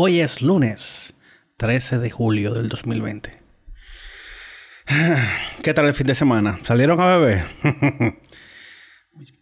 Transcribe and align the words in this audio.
Hoy 0.00 0.20
es 0.20 0.42
lunes 0.42 1.12
13 1.56 1.98
de 1.98 2.08
julio 2.08 2.52
del 2.52 2.68
2020. 2.68 3.32
¿Qué 5.64 5.74
tal 5.74 5.86
el 5.86 5.94
fin 5.94 6.06
de 6.06 6.14
semana? 6.14 6.60
¿Salieron 6.62 7.00
a 7.00 7.16
beber? 7.16 7.44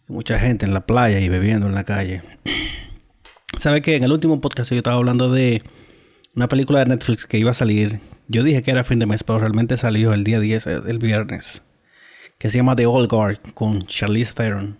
Mucha 0.07 0.39
gente 0.39 0.65
en 0.65 0.73
la 0.73 0.87
playa 0.87 1.19
y 1.19 1.29
bebiendo 1.29 1.67
en 1.67 1.75
la 1.75 1.83
calle. 1.83 2.23
¿Sabe 3.59 3.83
que 3.83 3.97
en 3.97 4.03
el 4.03 4.11
último 4.11 4.41
podcast 4.41 4.71
yo 4.71 4.77
estaba 4.77 4.95
hablando 4.95 5.31
de 5.31 5.61
una 6.33 6.47
película 6.47 6.79
de 6.79 6.87
Netflix 6.87 7.27
que 7.27 7.37
iba 7.37 7.51
a 7.51 7.53
salir? 7.53 7.99
Yo 8.27 8.41
dije 8.41 8.63
que 8.63 8.71
era 8.71 8.83
fin 8.83 8.97
de 8.97 9.05
mes, 9.05 9.23
pero 9.23 9.37
realmente 9.37 9.77
salió 9.77 10.11
el 10.11 10.23
día 10.23 10.39
10, 10.39 10.65
el 10.65 10.97
viernes. 10.97 11.61
Que 12.39 12.49
se 12.49 12.57
llama 12.57 12.75
The 12.75 12.87
Old 12.87 13.11
Guard 13.11 13.53
con 13.53 13.85
Charlize 13.85 14.33
Theron 14.33 14.79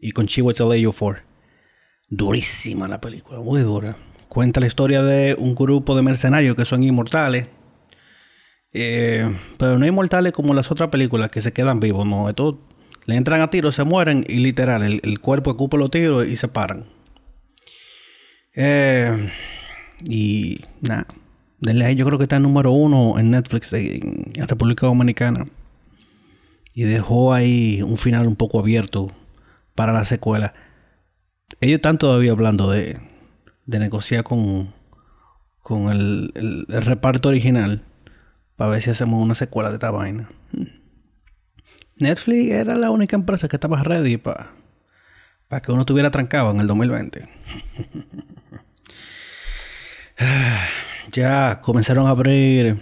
y 0.00 0.10
con 0.10 0.26
Chiwetel 0.26 0.92
for 0.92 1.22
Durísima 2.08 2.88
la 2.88 3.00
película, 3.00 3.38
muy 3.38 3.60
dura. 3.60 3.96
Cuenta 4.36 4.60
la 4.60 4.66
historia 4.66 5.02
de 5.02 5.34
un 5.38 5.54
grupo 5.54 5.96
de 5.96 6.02
mercenarios 6.02 6.54
que 6.56 6.66
son 6.66 6.84
inmortales. 6.84 7.48
Eh, 8.74 9.34
pero 9.56 9.78
no 9.78 9.86
inmortales 9.86 10.34
como 10.34 10.52
las 10.52 10.70
otras 10.70 10.90
películas 10.90 11.30
que 11.30 11.40
se 11.40 11.54
quedan 11.54 11.80
vivos, 11.80 12.04
no. 12.04 12.28
Estos 12.28 12.56
le 13.06 13.16
entran 13.16 13.40
a 13.40 13.48
tiros, 13.48 13.76
se 13.76 13.84
mueren 13.84 14.26
y 14.28 14.34
literal, 14.40 14.82
el, 14.82 15.20
cuerpo 15.20 15.52
ocupa 15.52 15.78
los 15.78 15.90
tiros 15.90 16.28
y 16.28 16.36
se 16.36 16.48
paran. 16.48 16.84
Eh, 18.54 19.32
y 20.04 20.60
nada, 20.82 21.06
yo 21.92 22.04
creo 22.04 22.18
que 22.18 22.24
está 22.24 22.36
en 22.36 22.42
número 22.42 22.72
uno 22.72 23.18
en 23.18 23.30
Netflix 23.30 23.72
en 23.72 24.34
República 24.46 24.86
Dominicana. 24.86 25.46
Y 26.74 26.82
dejó 26.82 27.32
ahí 27.32 27.80
un 27.80 27.96
final 27.96 28.26
un 28.26 28.36
poco 28.36 28.58
abierto 28.58 29.10
para 29.74 29.94
la 29.94 30.04
secuela. 30.04 30.52
Ellos 31.62 31.76
están 31.76 31.96
todavía 31.96 32.32
hablando 32.32 32.70
de, 32.70 33.00
de 33.66 33.78
negociar 33.78 34.24
con, 34.24 34.72
con 35.62 35.92
el, 35.92 36.66
reparto 36.68 37.28
original 37.28 37.82
para 38.56 38.70
ver 38.70 38.82
si 38.82 38.90
hacemos 38.90 39.22
una 39.22 39.34
secuela 39.34 39.68
de 39.68 39.76
esta 39.76 39.90
vaina. 39.90 40.28
Netflix 41.96 42.52
era 42.52 42.74
la 42.76 42.90
única 42.90 43.16
empresa 43.16 43.48
que 43.48 43.56
estaba 43.56 43.82
ready 43.82 44.16
para 44.16 44.56
para 45.48 45.62
que 45.62 45.72
uno 45.72 45.82
estuviera 45.82 46.10
trancado 46.10 46.50
en 46.50 46.60
el 46.60 46.66
2020. 46.66 47.28
ya 51.12 51.60
comenzaron 51.60 52.06
a 52.06 52.10
abrir 52.10 52.80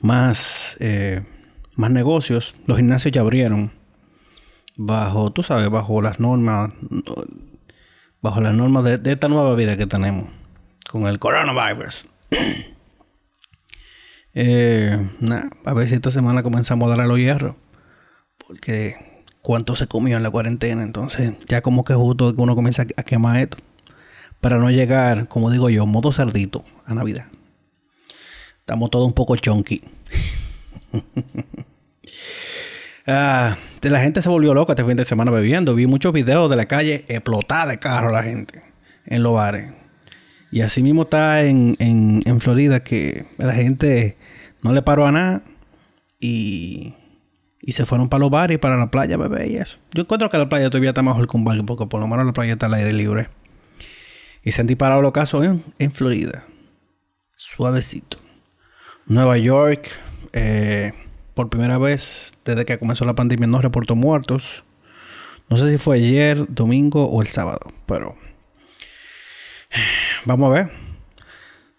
más, 0.00 0.76
eh, 0.80 1.24
más 1.74 1.90
negocios. 1.90 2.54
Los 2.66 2.78
gimnasios 2.78 3.12
ya 3.12 3.20
abrieron 3.20 3.70
bajo, 4.76 5.32
tú 5.32 5.42
sabes, 5.42 5.70
bajo 5.70 6.02
las 6.02 6.20
normas, 6.20 6.72
bajo 8.20 8.40
las 8.40 8.54
normas 8.54 8.84
de, 8.84 9.12
esta 9.12 9.28
nueva 9.28 9.54
vida 9.54 9.76
que 9.76 9.86
tenemos 9.86 10.28
con 10.88 11.06
el 11.06 11.18
coronavirus. 11.18 12.06
eh, 14.34 15.08
a 15.64 15.74
ver 15.74 15.88
si 15.88 15.94
esta 15.94 16.10
semana 16.10 16.42
comenzamos 16.42 16.86
a 16.86 16.90
dar 16.90 17.00
a 17.00 17.06
los 17.06 17.18
hierros. 17.18 17.54
Porque 18.46 19.24
cuánto 19.42 19.76
se 19.76 19.86
comió 19.86 20.16
en 20.16 20.22
la 20.22 20.30
cuarentena. 20.30 20.82
Entonces, 20.82 21.34
ya 21.46 21.62
como 21.62 21.84
que 21.84 21.94
justo 21.94 22.34
que 22.34 22.40
uno 22.40 22.54
comienza 22.54 22.86
a 22.96 23.02
quemar 23.02 23.38
esto. 23.38 23.58
Para 24.40 24.58
no 24.58 24.70
llegar, 24.70 25.28
como 25.28 25.50
digo 25.50 25.68
yo, 25.68 25.84
modo 25.86 26.12
cerdito 26.12 26.64
a 26.86 26.94
Navidad. 26.94 27.26
Estamos 28.60 28.90
todos 28.90 29.06
un 29.06 29.14
poco 29.14 29.36
chonky. 29.36 29.82
Ah, 33.10 33.56
la 33.82 34.00
gente 34.00 34.22
se 34.22 34.28
volvió 34.28 34.54
loca 34.54 34.72
este 34.72 34.84
fin 34.84 34.96
de 34.96 35.04
semana 35.04 35.30
bebiendo. 35.30 35.74
Vi 35.74 35.86
muchos 35.86 36.12
videos 36.12 36.50
de 36.50 36.56
la 36.56 36.66
calle 36.66 37.04
explotada 37.08 37.66
de 37.66 37.78
carro 37.78 38.10
la 38.10 38.22
gente 38.22 38.62
en 39.06 39.22
los 39.22 39.34
bares. 39.34 39.72
Y 40.50 40.62
así 40.62 40.82
mismo 40.82 41.02
está 41.02 41.44
en, 41.44 41.76
en, 41.78 42.40
Florida 42.40 42.82
que 42.82 43.26
la 43.36 43.52
gente 43.52 44.16
no 44.62 44.72
le 44.72 44.82
paró 44.82 45.06
a 45.06 45.12
nada 45.12 45.42
y, 46.18 46.94
y 47.60 47.72
se 47.72 47.84
fueron 47.84 48.08
para 48.08 48.20
los 48.20 48.30
bares 48.30 48.54
y 48.54 48.58
para 48.58 48.78
la 48.78 48.90
playa 48.90 49.16
a 49.16 49.18
beber 49.18 49.50
y 49.50 49.56
eso. 49.56 49.78
Yo 49.92 50.02
encuentro 50.02 50.30
que 50.30 50.38
la 50.38 50.48
playa 50.48 50.70
todavía 50.70 50.90
está 50.90 51.02
mejor 51.02 51.28
que 51.28 51.36
un 51.36 51.44
bar 51.44 51.62
porque 51.66 51.86
por 51.86 52.00
lo 52.00 52.08
menos 52.08 52.24
la 52.24 52.32
playa 52.32 52.54
está 52.54 52.66
al 52.66 52.74
aire 52.74 52.92
libre. 52.92 53.28
Y 54.42 54.52
se 54.52 54.62
han 54.62 54.66
disparado 54.66 55.02
los 55.02 55.12
casos 55.12 55.44
en, 55.44 55.62
en 55.78 55.92
Florida. 55.92 56.46
Suavecito. 57.36 58.18
Nueva 59.06 59.36
York. 59.36 59.88
Eh, 60.32 60.92
por 61.38 61.50
primera 61.50 61.78
vez 61.78 62.32
desde 62.44 62.64
que 62.64 62.80
comenzó 62.80 63.04
la 63.04 63.14
pandemia 63.14 63.46
no 63.46 63.62
reportó 63.62 63.94
muertos. 63.94 64.64
No 65.48 65.56
sé 65.56 65.70
si 65.70 65.78
fue 65.78 65.98
ayer, 65.98 66.44
domingo 66.48 67.08
o 67.08 67.22
el 67.22 67.28
sábado, 67.28 67.60
pero 67.86 68.16
vamos 70.24 70.50
a 70.50 70.54
ver. 70.54 70.72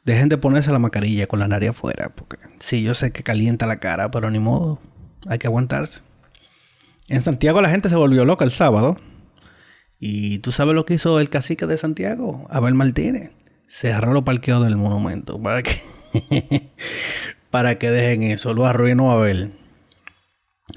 Dejen 0.05 0.29
de 0.29 0.37
ponerse 0.37 0.71
la 0.71 0.79
mascarilla 0.79 1.27
con 1.27 1.39
la 1.39 1.49
nariz 1.49 1.71
afuera, 1.71 2.07
porque 2.15 2.37
sí, 2.59 2.83
yo 2.83 2.93
sé 2.93 3.11
que 3.11 3.21
calienta 3.21 3.67
la 3.67 3.81
cara, 3.81 4.11
pero 4.11 4.31
ni 4.31 4.39
modo, 4.39 4.79
hay 5.27 5.39
que 5.39 5.47
aguantarse. 5.47 5.99
En 7.09 7.21
Santiago 7.21 7.61
la 7.61 7.69
gente 7.69 7.89
se 7.89 7.97
volvió 7.97 8.23
loca 8.23 8.45
el 8.45 8.51
sábado. 8.51 8.95
Y 9.99 10.39
tú 10.39 10.53
sabes 10.53 10.73
lo 10.73 10.85
que 10.85 10.93
hizo 10.93 11.19
el 11.19 11.29
cacique 11.29 11.65
de 11.65 11.77
Santiago, 11.77 12.47
Abel 12.49 12.75
Martínez. 12.75 13.33
Cerró 13.67 14.13
los 14.13 14.23
parqueos 14.23 14.63
del 14.63 14.77
monumento 14.77 15.37
para 15.41 15.63
que 15.63 15.81
para 17.51 17.75
que 17.75 17.91
dejen 17.91 18.23
eso. 18.23 18.53
Lo 18.53 18.65
arruinó 18.65 19.11
a 19.11 19.17
ver. 19.17 19.51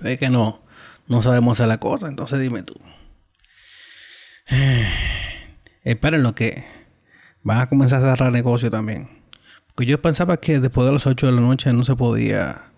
Es 0.02 0.18
que 0.18 0.30
no, 0.30 0.62
no 1.06 1.22
sabemos 1.22 1.58
hacer 1.58 1.68
la 1.68 1.78
cosa, 1.78 2.08
entonces 2.08 2.40
dime 2.40 2.62
tú. 2.62 2.74
Esperen 5.84 6.22
lo 6.22 6.34
que 6.34 6.64
van 7.42 7.60
a 7.60 7.68
comenzar 7.68 8.04
a 8.04 8.10
cerrar 8.10 8.32
negocio 8.32 8.70
también. 8.70 9.22
Porque 9.74 9.90
yo 9.90 10.00
pensaba 10.00 10.38
que 10.38 10.60
después 10.60 10.86
de 10.86 10.92
las 10.92 11.06
8 11.06 11.26
de 11.26 11.32
la 11.32 11.40
noche 11.40 11.72
no 11.72 11.84
se 11.84 11.96
podía 11.96 12.72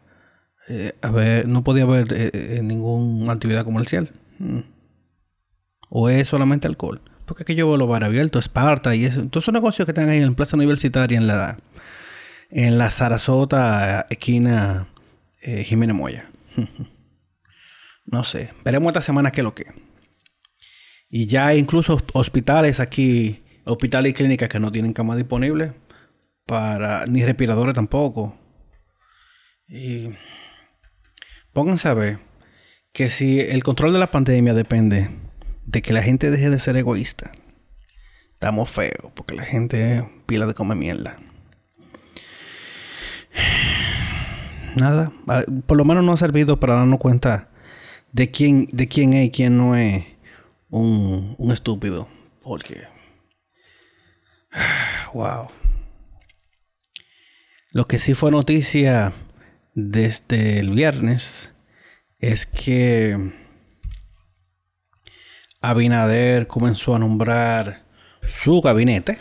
eh, 0.68 0.92
haber, 1.02 1.48
no 1.48 1.62
podía 1.64 1.82
haber 1.82 2.12
eh, 2.12 2.30
eh, 2.32 2.60
ninguna 2.62 3.32
actividad 3.32 3.64
comercial. 3.64 4.10
Mm. 4.38 4.60
O 5.90 6.08
es 6.08 6.28
solamente 6.28 6.66
alcohol. 6.66 7.00
Porque 7.26 7.42
aquí 7.42 7.54
yo 7.54 7.66
veo 7.66 7.76
los 7.76 7.88
bar 7.88 8.04
abiertos, 8.04 8.44
Esparta 8.44 8.94
y 8.94 9.04
eso. 9.04 9.26
Todos 9.28 9.44
esos 9.44 9.54
negocios 9.54 9.86
que 9.86 9.92
están 9.92 10.08
ahí 10.08 10.20
en 10.20 10.34
Plaza 10.34 10.56
Universitaria 10.56 11.16
en 11.16 11.26
la 11.26 11.58
en 12.54 12.78
la 12.78 12.88
Sarasota, 12.90 14.06
esquina 14.08 14.86
eh, 15.42 15.64
Jiménez 15.64 15.96
Moya. 15.96 16.30
no 18.06 18.22
sé. 18.22 18.52
Veremos 18.64 18.90
esta 18.90 19.02
semana 19.02 19.32
qué 19.32 19.40
es 19.40 19.44
lo 19.44 19.56
que. 19.56 19.66
Y 21.10 21.26
ya 21.26 21.48
hay 21.48 21.58
incluso 21.58 22.00
hospitales 22.12 22.78
aquí, 22.78 23.42
hospitales 23.64 24.10
y 24.10 24.14
clínicas 24.14 24.48
que 24.48 24.60
no 24.60 24.70
tienen 24.70 24.92
cama 24.92 25.16
disponible 25.16 25.72
para 26.46 27.06
ni 27.06 27.24
respiradores 27.24 27.74
tampoco. 27.74 28.38
Y 29.66 30.10
pónganse 31.52 31.88
a 31.88 31.94
ver 31.94 32.20
que 32.92 33.10
si 33.10 33.40
el 33.40 33.64
control 33.64 33.92
de 33.92 33.98
la 33.98 34.12
pandemia 34.12 34.54
depende 34.54 35.10
de 35.66 35.82
que 35.82 35.92
la 35.92 36.04
gente 36.04 36.30
deje 36.30 36.50
de 36.50 36.60
ser 36.60 36.76
egoísta, 36.76 37.32
estamos 38.34 38.70
feos 38.70 39.10
porque 39.14 39.34
la 39.34 39.44
gente 39.44 40.08
pila 40.26 40.46
de 40.46 40.54
comer 40.54 40.78
mierda. 40.78 41.16
Nada. 44.76 45.12
Ah, 45.26 45.42
por 45.66 45.76
lo 45.76 45.84
menos 45.84 46.04
no 46.04 46.12
ha 46.12 46.16
servido 46.16 46.58
para 46.58 46.74
darnos 46.74 46.98
cuenta 46.98 47.48
de 48.12 48.30
quién, 48.30 48.68
de 48.72 48.88
quién 48.88 49.12
es 49.12 49.26
y 49.26 49.30
quién 49.30 49.56
no 49.56 49.76
es 49.76 50.04
un, 50.70 51.34
un 51.38 51.52
estúpido. 51.52 52.08
Porque. 52.42 52.84
Wow. 55.12 55.48
Lo 57.70 57.86
que 57.86 58.00
sí 58.00 58.14
fue 58.14 58.32
noticia 58.32 59.12
desde 59.74 60.58
el 60.58 60.70
viernes 60.70 61.54
es 62.18 62.46
que 62.46 63.32
Abinader 65.60 66.46
comenzó 66.46 66.94
a 66.94 66.98
nombrar 66.98 67.84
su 68.26 68.60
gabinete. 68.60 69.18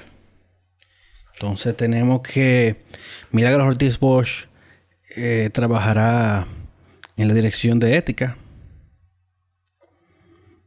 Entonces 1.33 1.75
tenemos 1.75 2.21
que 2.21 2.83
Milagros 3.31 3.67
Ortiz 3.67 3.99
Bosch 3.99 4.47
eh, 5.15 5.49
trabajará 5.53 6.47
en 7.17 7.27
la 7.27 7.33
dirección 7.33 7.79
de 7.79 7.97
ética. 7.97 8.37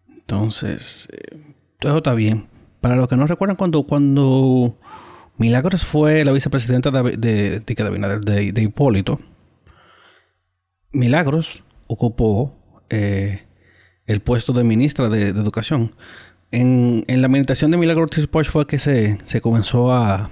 Entonces, 0.08 1.08
eh, 1.12 1.38
todo 1.78 1.98
está 1.98 2.14
bien. 2.14 2.46
Para 2.80 2.96
los 2.96 3.08
que 3.08 3.16
no 3.16 3.26
recuerdan, 3.26 3.56
cuando, 3.56 3.82
cuando 3.84 4.76
Milagros 5.38 5.84
fue 5.84 6.24
la 6.24 6.32
vicepresidenta 6.32 6.90
de, 6.90 7.16
de, 7.16 7.60
de, 7.60 8.52
de 8.52 8.62
Hipólito, 8.62 9.20
Milagros 10.92 11.62
ocupó 11.86 12.54
eh, 12.90 13.44
el 14.06 14.20
puesto 14.20 14.52
de 14.52 14.64
ministra 14.64 15.08
de, 15.08 15.28
Educación. 15.28 15.94
En, 16.52 17.04
en, 17.08 17.20
la 17.20 17.26
administración 17.26 17.70
de 17.70 17.76
Milagros 17.76 18.04
Ortiz 18.04 18.28
fue 18.50 18.66
que 18.66 18.78
se, 18.78 19.18
se 19.24 19.40
comenzó 19.40 19.92
a, 19.92 20.30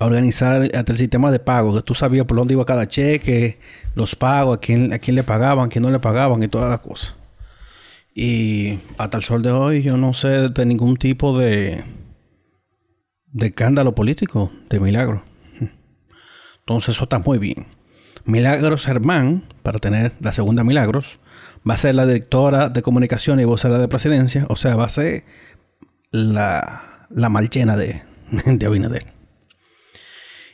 organizar 0.00 0.62
hasta 0.74 0.92
el 0.92 0.98
sistema 0.98 1.30
de 1.30 1.38
pago, 1.38 1.74
que 1.74 1.82
tú 1.82 1.94
sabías 1.94 2.26
por 2.26 2.36
dónde 2.36 2.54
iba 2.54 2.64
cada 2.64 2.86
cheque, 2.86 3.58
los 3.94 4.14
pagos, 4.14 4.58
a 4.58 4.60
quién, 4.60 4.92
a 4.92 4.98
quién 4.98 5.16
le 5.16 5.22
pagaban, 5.22 5.66
a 5.66 5.68
quién 5.68 5.82
no 5.82 5.90
le 5.90 5.98
pagaban 5.98 6.42
y 6.42 6.48
todas 6.48 6.70
las 6.70 6.80
cosas. 6.80 7.14
Y 8.14 8.80
hasta 8.98 9.18
el 9.18 9.24
sol 9.24 9.42
de 9.42 9.50
hoy 9.50 9.82
yo 9.82 9.96
no 9.96 10.14
sé 10.14 10.48
de 10.48 10.66
ningún 10.66 10.96
tipo 10.96 11.38
de 11.38 11.84
de 13.36 13.48
escándalo 13.48 13.94
político 13.94 14.50
de 14.70 14.80
Milagro. 14.80 15.22
Entonces 16.60 16.94
eso 16.94 17.04
está 17.04 17.18
muy 17.18 17.38
bien. 17.38 17.66
Milagros 18.24 18.86
Germán, 18.86 19.44
para 19.62 19.78
tener 19.78 20.14
la 20.20 20.32
segunda 20.32 20.64
Milagros, 20.64 21.20
va 21.68 21.74
a 21.74 21.76
ser 21.76 21.94
la 21.94 22.06
directora 22.06 22.70
de 22.70 22.80
comunicación 22.80 23.38
y 23.38 23.44
vocera 23.44 23.78
de 23.78 23.88
presidencia, 23.88 24.46
o 24.48 24.56
sea, 24.56 24.74
va 24.74 24.84
a 24.84 24.88
ser 24.88 25.24
la, 26.10 27.06
la 27.10 27.28
malchena 27.28 27.76
de, 27.76 28.02
de 28.46 28.66
Abinader. 28.66 29.15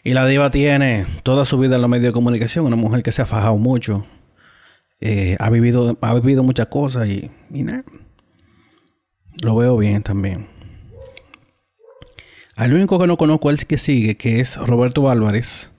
Y 0.04 0.14
la 0.14 0.26
diva 0.26 0.50
tiene 0.50 1.06
toda 1.22 1.44
su 1.44 1.58
vida 1.58 1.76
en 1.76 1.82
los 1.82 1.90
medios 1.90 2.06
de 2.06 2.12
comunicación, 2.12 2.66
una 2.66 2.76
mujer 2.76 3.02
que 3.02 3.12
se 3.12 3.22
ha 3.22 3.26
fajado 3.26 3.56
mucho, 3.56 4.04
eh, 5.00 5.36
ha, 5.38 5.50
vivido, 5.50 5.96
ha 6.00 6.14
vivido 6.14 6.42
muchas 6.42 6.66
cosas 6.66 7.08
y, 7.08 7.30
nada. 7.50 7.84
Lo 9.42 9.56
veo 9.56 9.76
bien 9.76 10.02
también. 10.02 10.48
Al 12.56 12.74
único 12.74 12.98
que 12.98 13.06
no 13.06 13.16
conozco 13.16 13.50
es 13.50 13.60
el 13.60 13.66
que 13.66 13.78
sigue, 13.78 14.16
que 14.16 14.40
es 14.40 14.56
Roberto 14.56 15.08
Álvarez, 15.08 15.70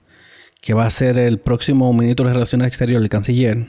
que 0.62 0.74
va 0.74 0.86
a 0.86 0.90
ser 0.90 1.18
el 1.18 1.40
próximo 1.40 1.92
ministro 1.94 2.28
de 2.28 2.34
Relaciones 2.34 2.68
Exteriores, 2.68 3.04
el 3.04 3.10
canciller. 3.10 3.68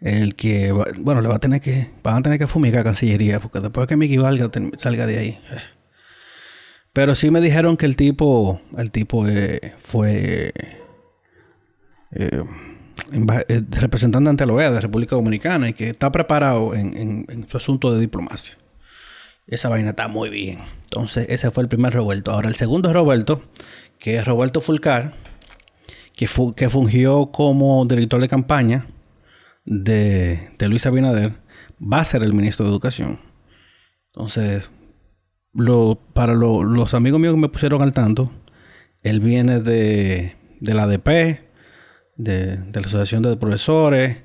El 0.00 0.34
que, 0.34 0.72
bueno, 0.72 1.20
le 1.20 1.28
va 1.28 1.36
a 1.36 1.40
tener 1.40 1.60
que, 1.60 1.90
van 2.02 2.16
a 2.16 2.22
tener 2.22 2.38
que 2.38 2.46
fumigar 2.46 2.84
Cancillería, 2.84 3.40
porque 3.40 3.60
después 3.60 3.86
que 3.86 3.96
Mickey 3.96 4.16
Valga 4.16 4.50
salga 4.78 5.06
de 5.06 5.18
ahí. 5.18 5.40
Eh. 6.90 6.92
Pero 6.92 7.14
sí 7.14 7.30
me 7.30 7.40
dijeron 7.40 7.76
que 7.76 7.86
el 7.86 7.96
tipo, 7.96 8.60
el 8.76 8.90
tipo 8.90 9.26
eh, 9.26 9.74
fue 9.78 10.52
eh, 12.12 12.44
representante 13.70 14.30
ante 14.30 14.46
la 14.46 14.52
OEA 14.52 14.70
de 14.70 14.80
República 14.80 15.16
Dominicana 15.16 15.68
y 15.68 15.72
que 15.72 15.90
está 15.90 16.10
preparado 16.12 16.74
en, 16.74 17.26
en 17.28 17.48
su 17.48 17.56
asunto 17.56 17.92
de 17.92 18.00
diplomacia. 18.00 18.56
Esa 19.46 19.68
vaina 19.68 19.90
está 19.90 20.06
muy 20.06 20.30
bien. 20.30 20.60
Entonces, 20.84 21.26
ese 21.28 21.50
fue 21.50 21.64
el 21.64 21.68
primer 21.68 21.92
Roberto. 21.92 22.30
Ahora, 22.30 22.48
el 22.48 22.54
segundo 22.54 22.88
es 22.88 22.94
Roberto, 22.94 23.42
que 23.98 24.16
es 24.16 24.24
Roberto 24.24 24.60
Fulcar, 24.60 25.14
que, 26.14 26.28
que 26.56 26.70
fungió 26.70 27.32
como 27.32 27.84
director 27.86 28.20
de 28.20 28.28
campaña 28.28 28.86
de, 29.64 30.50
de 30.56 30.68
Luis 30.68 30.86
Abinader, 30.86 31.34
va 31.80 32.00
a 32.00 32.04
ser 32.04 32.22
el 32.22 32.32
ministro 32.32 32.64
de 32.64 32.70
Educación. 32.70 33.20
Entonces, 34.12 34.70
lo, 35.52 35.98
para 36.12 36.34
los 36.34 36.94
amigos 36.94 37.20
míos 37.20 37.34
que 37.34 37.40
me 37.40 37.48
pusieron 37.48 37.82
al 37.82 37.92
tanto, 37.92 38.30
él 39.02 39.20
viene 39.20 39.60
de, 39.60 40.36
de 40.60 40.74
la 40.74 40.84
ADP, 40.84 41.40
de, 42.16 42.56
de 42.56 42.80
la 42.80 42.86
Asociación 42.86 43.22
de 43.22 43.36
Profesores, 43.36 44.18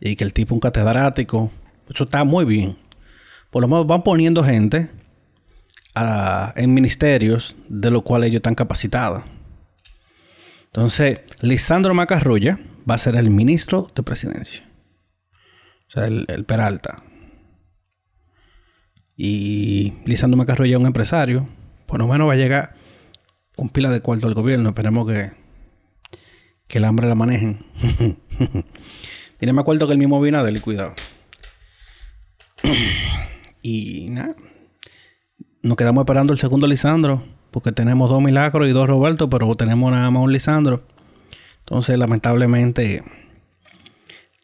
y 0.00 0.16
que 0.16 0.24
el 0.24 0.32
tipo 0.32 0.54
es 0.54 0.56
un 0.56 0.60
catedrático. 0.60 1.50
Eso 1.88 2.04
está 2.04 2.24
muy 2.24 2.44
bien 2.44 2.76
por 3.50 3.62
lo 3.62 3.68
menos 3.68 3.86
van 3.86 4.02
poniendo 4.02 4.42
gente 4.42 4.90
en 6.56 6.72
ministerios 6.72 7.56
de 7.68 7.90
los 7.90 8.02
cuales 8.02 8.28
ellos 8.28 8.38
están 8.38 8.54
capacitados. 8.54 9.24
Entonces, 10.66 11.20
Lisandro 11.40 11.94
Macarrulla 11.94 12.60
va 12.88 12.94
a 12.94 12.98
ser 12.98 13.16
el 13.16 13.28
ministro 13.28 13.90
de 13.94 14.02
presidencia. 14.04 14.64
O 15.88 15.90
sea, 15.90 16.06
el, 16.06 16.44
Peralta. 16.46 17.02
Y 19.22 19.92
Lisandro 20.06 20.38
Macarrulla 20.38 20.76
es 20.76 20.80
un 20.80 20.86
empresario. 20.86 21.46
Por 21.84 21.98
lo 21.98 22.08
menos 22.08 22.26
va 22.26 22.32
a 22.32 22.36
llegar 22.36 22.74
con 23.54 23.68
pila 23.68 23.90
de 23.90 24.00
cuarto 24.00 24.26
al 24.26 24.32
gobierno. 24.32 24.70
Esperemos 24.70 25.06
que, 25.06 25.32
que 26.66 26.78
el 26.78 26.86
hambre 26.86 27.06
la 27.06 27.14
manejen. 27.14 27.62
Tiene 29.38 29.52
me 29.52 29.60
acuerdo 29.60 29.86
que 29.86 29.92
el 29.92 29.98
mismo 29.98 30.24
a 30.24 30.60
cuidado. 30.62 30.94
Y 33.62 34.06
nada, 34.08 34.34
nos 35.60 35.76
quedamos 35.76 36.00
esperando 36.00 36.32
el 36.32 36.38
segundo 36.38 36.66
Lisandro, 36.66 37.22
porque 37.50 37.72
tenemos 37.72 38.08
dos 38.08 38.22
Milagros 38.22 38.66
y 38.66 38.72
dos 38.72 38.88
Roberto, 38.88 39.28
pero 39.28 39.54
tenemos 39.54 39.92
nada 39.92 40.10
más 40.10 40.22
un 40.22 40.32
Lisandro. 40.32 40.82
Entonces, 41.58 41.98
lamentablemente, 41.98 43.04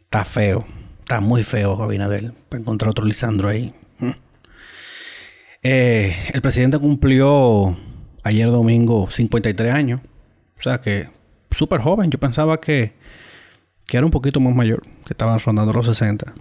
está 0.01 0.27
feo, 0.27 0.67
está 0.99 1.23
muy 1.23 1.45
feo 1.45 1.83
Abinader 1.83 2.35
para 2.51 2.61
encontrar 2.61 2.91
otro 2.91 3.07
Lisandro 3.07 3.49
ahí. 3.49 3.73
Eh, 5.69 6.15
el 6.33 6.43
presidente 6.43 6.79
cumplió 6.79 7.77
ayer 8.23 8.49
domingo 8.53 9.11
53 9.11 9.73
años, 9.75 10.01
o 10.57 10.63
sea 10.63 10.81
que 10.81 11.09
súper 11.51 11.81
joven. 11.81 12.09
Yo 12.09 12.21
pensaba 12.21 12.61
que, 12.61 12.93
que 13.85 13.97
era 13.97 14.07
un 14.07 14.13
poquito 14.13 14.39
más 14.39 14.55
mayor, 14.55 14.85
que 15.05 15.13
estaba 15.13 15.37
rondando 15.39 15.73
los 15.73 15.87
60. 15.87 16.35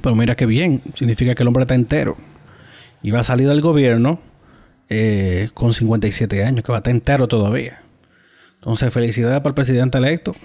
Pero 0.00 0.14
mira 0.14 0.36
qué 0.36 0.46
bien, 0.46 0.82
significa 0.94 1.34
que 1.34 1.42
el 1.42 1.48
hombre 1.48 1.62
está 1.62 1.74
entero. 1.74 2.16
Y 3.02 3.10
va 3.10 3.20
a 3.20 3.24
salir 3.24 3.48
del 3.48 3.60
gobierno 3.60 4.20
eh, 4.88 5.48
con 5.52 5.74
57 5.74 6.44
años, 6.44 6.64
que 6.64 6.70
va 6.70 6.78
a 6.78 6.82
estar 6.82 6.92
entero 6.92 7.26
todavía. 7.26 7.82
Entonces, 8.54 8.92
felicidades 8.92 9.38
para 9.38 9.48
el 9.48 9.54
presidente 9.54 9.98
electo. 9.98 10.36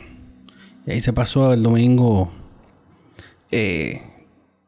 Y 0.87 0.93
ahí 0.93 0.99
se 0.99 1.13
pasó 1.13 1.53
el 1.53 1.61
domingo 1.61 2.31
eh, 3.51 4.01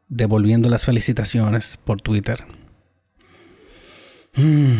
devolviendo 0.09 0.69
las 0.69 0.85
felicitaciones 0.85 1.79
por 1.83 1.99
Twitter. 1.99 2.45
Hmm. 4.35 4.80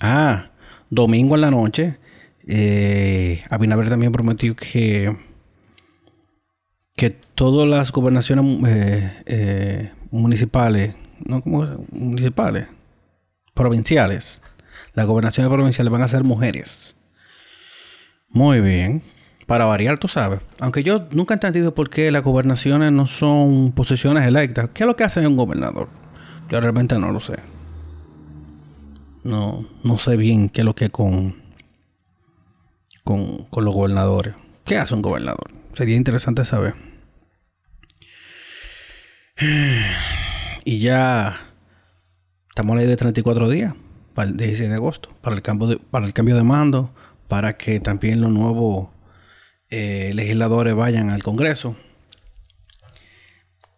Ah, 0.00 0.50
domingo 0.90 1.34
en 1.34 1.40
la 1.40 1.50
noche, 1.50 1.98
eh, 2.46 3.42
Abinader 3.50 3.88
también 3.88 4.12
prometió 4.12 4.56
que 4.56 5.14
que 6.96 7.10
todas 7.10 7.68
las 7.68 7.90
gobernaciones 7.90 8.44
eh, 8.66 9.22
eh, 9.26 9.92
municipales, 10.10 10.94
no 11.24 11.42
como 11.42 11.66
municipales, 11.90 12.68
provinciales, 13.52 14.42
las 14.94 15.06
gobernaciones 15.06 15.52
provinciales 15.52 15.92
van 15.92 16.02
a 16.02 16.08
ser 16.08 16.24
mujeres. 16.24 16.96
Muy 18.28 18.60
bien. 18.60 19.02
Para 19.46 19.66
variar, 19.66 19.98
tú 19.98 20.08
sabes. 20.08 20.40
Aunque 20.58 20.82
yo 20.82 21.06
nunca 21.12 21.34
he 21.34 21.36
entendido 21.36 21.74
por 21.74 21.90
qué 21.90 22.10
las 22.10 22.22
gobernaciones 22.22 22.92
no 22.92 23.06
son 23.06 23.72
posiciones 23.72 24.26
electas. 24.26 24.70
¿Qué 24.72 24.84
es 24.84 24.86
lo 24.86 24.96
que 24.96 25.04
hace 25.04 25.26
un 25.26 25.36
gobernador? 25.36 25.88
Yo 26.48 26.60
realmente 26.60 26.98
no 26.98 27.12
lo 27.12 27.20
sé. 27.20 27.53
No, 29.24 29.66
no 29.82 29.98
sé 29.98 30.16
bien 30.16 30.50
qué 30.50 30.60
es 30.60 30.64
lo 30.64 30.74
que 30.74 30.90
con, 30.90 31.42
con, 33.02 33.44
con 33.44 33.64
los 33.64 33.74
gobernadores. 33.74 34.34
¿Qué 34.64 34.76
hace 34.76 34.94
un 34.94 35.02
gobernador? 35.02 35.50
Sería 35.72 35.96
interesante 35.96 36.44
saber. 36.44 36.74
Y 40.66 40.78
ya 40.78 41.52
estamos 42.48 42.72
a 42.74 42.78
ley 42.78 42.86
de 42.86 42.96
34 42.96 43.50
días 43.50 43.74
para 44.14 44.30
el 44.30 44.36
16 44.38 44.70
de 44.70 44.76
agosto, 44.76 45.10
para 45.20 45.36
el 45.36 45.42
cambio 45.42 45.66
de, 45.66 45.76
para 45.76 46.06
el 46.06 46.14
cambio 46.14 46.36
de 46.36 46.42
mando, 46.42 46.94
para 47.28 47.58
que 47.58 47.80
también 47.80 48.22
los 48.22 48.30
nuevos 48.30 48.88
eh, 49.68 50.12
legisladores 50.14 50.74
vayan 50.74 51.10
al 51.10 51.22
Congreso. 51.22 51.76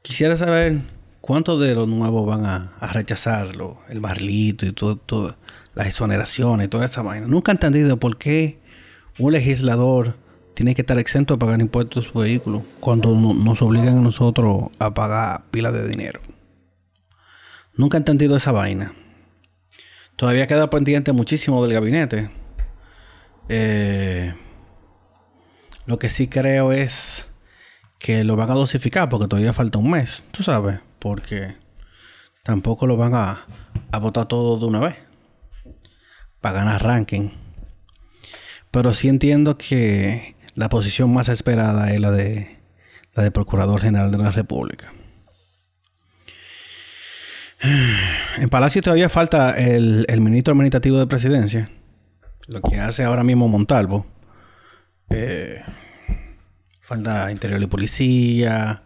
Quisiera 0.02 0.37
saber 0.37 0.82
cuántos 1.26 1.61
de 1.61 1.75
los 1.75 1.88
nuevos 1.88 2.25
van 2.25 2.47
a, 2.47 2.73
rechazarlo, 2.92 3.78
el 3.88 4.00
barlito 4.00 4.64
y 4.64 4.73
todo, 4.73 4.97
todo, 4.97 5.37
las 5.75 5.88
exoneraciones, 5.88 6.71
toda 6.71 6.87
esa 6.87 7.02
vaina. 7.02 7.26
Nunca 7.26 7.50
he 7.50 7.54
entendido 7.54 7.99
por 7.99 8.16
qué 8.16 8.61
un 9.18 9.33
legislador 9.33 10.14
tiene 10.54 10.76
que 10.76 10.83
estar 10.83 10.99
exento 10.99 11.35
de 11.35 11.38
pagar 11.38 11.61
impuestos 11.61 12.06
a 12.06 12.12
su 12.12 12.18
vehículo 12.21 12.64
cuando 12.78 13.12
nos 13.12 13.61
obligan 13.61 13.99
a 13.99 14.00
nosotros 14.00 14.71
a 14.78 14.95
pagar 14.95 15.42
pilas 15.50 15.73
de 15.73 15.88
dinero. 15.88 16.21
Nunca 17.75 17.99
he 17.99 18.00
entendido 18.00 18.37
esa 18.37 18.52
vaina. 18.52 18.95
Todavía 20.14 20.47
queda 20.47 20.71
pendiente 20.71 21.12
muchísimo 21.12 21.62
del 21.62 21.75
gabinete. 21.75 22.30
Eh, 23.49 24.33
lo 25.87 25.99
que 25.99 26.09
sí 26.09 26.28
creo 26.28 26.71
es 26.71 27.28
que 27.99 28.23
lo 28.23 28.37
van 28.37 28.50
a 28.50 28.54
dosificar 28.54 29.09
porque 29.09 29.26
todavía 29.26 29.52
falta 29.52 29.78
un 29.78 29.90
mes, 29.90 30.25
tú 30.30 30.42
sabes, 30.42 30.80
porque 30.98 31.56
tampoco 32.42 32.86
lo 32.86 32.96
van 32.96 33.14
a, 33.14 33.46
a 33.90 33.98
votar 33.98 34.26
todo 34.26 34.58
de 34.58 34.66
una 34.66 34.80
vez 34.80 34.96
para 36.40 36.60
ganar 36.60 36.82
ranking. 36.82 37.30
Pero 38.70 38.94
sí 38.94 39.08
entiendo 39.08 39.56
que 39.56 40.34
la 40.54 40.68
posición 40.68 41.12
más 41.12 41.28
esperada 41.28 41.92
es 41.92 42.00
la 42.00 42.10
de 42.10 42.56
la 43.16 43.22
de 43.22 43.30
Procurador 43.30 43.80
General 43.80 44.10
de 44.10 44.18
la 44.18 44.30
República. 44.30 44.92
En 48.38 48.50
Palacio 48.50 48.82
todavía 48.82 49.08
falta 49.08 49.56
el, 49.56 50.04
ministro 50.20 50.52
administrativo 50.52 50.98
de 50.98 51.06
presidencia, 51.06 51.70
lo 52.48 52.60
que 52.60 52.78
hace 52.78 53.02
ahora 53.02 53.24
mismo 53.24 53.48
Montalvo. 53.48 54.06
Eh, 55.08 55.62
falta 56.82 57.32
interior 57.32 57.62
y 57.62 57.66
policía, 57.66 58.82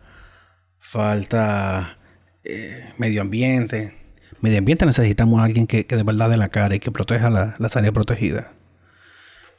falta 0.78 1.98
eh, 2.44 2.92
medio 2.98 3.22
ambiente. 3.22 3.94
Medio 4.40 4.58
ambiente 4.58 4.86
necesitamos 4.86 5.40
a 5.40 5.44
alguien 5.44 5.66
que, 5.66 5.84
de 5.84 6.02
verdad 6.02 6.30
de 6.30 6.36
la 6.36 6.48
cara 6.48 6.74
y 6.74 6.80
que 6.80 6.90
proteja 6.90 7.30
las 7.30 7.76
áreas 7.76 7.92
protegidas. 7.92 8.46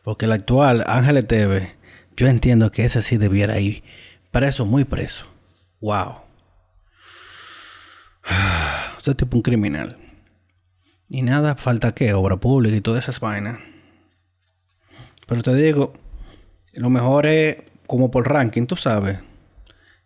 Porque 0.04 0.26
el 0.26 0.32
actual 0.32 0.84
Ángel 0.88 1.26
Teve 1.26 1.82
yo 2.16 2.28
entiendo 2.28 2.72
que 2.72 2.86
ese 2.86 3.02
sí 3.02 3.18
debiera 3.18 3.60
ir 3.60 3.84
preso, 4.32 4.66
muy 4.66 4.84
preso. 4.84 5.26
Wow. 5.80 6.18
Usted 8.98 9.12
es 9.14 9.18
tipo 9.18 9.38
un 9.38 9.42
criminal. 9.42 9.98
Y 11.10 11.24
nada, 11.24 11.56
falta 11.56 11.94
que 11.94 12.14
obra 12.14 12.38
pública 12.38 12.76
y 12.76 12.82
todas 12.82 13.04
esas 13.04 13.20
vainas. 13.20 13.60
Pero 15.28 15.42
te 15.42 15.56
digo, 15.56 15.94
lo 16.74 16.90
mejor 16.90 17.26
es 17.26 17.58
como 17.88 18.12
por 18.12 18.30
ranking, 18.30 18.66
tú 18.66 18.76
sabes. 18.76 19.20